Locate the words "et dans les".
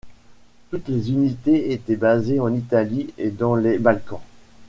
3.19-3.77